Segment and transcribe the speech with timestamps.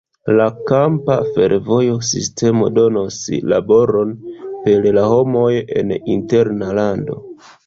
[0.37, 3.19] La kampa fervojo sistemo donos
[3.53, 4.17] laboron
[4.65, 7.21] per la homoj en interna lando.